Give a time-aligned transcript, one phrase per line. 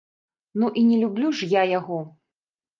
[0.61, 2.03] Ну і не люблю ж я яго!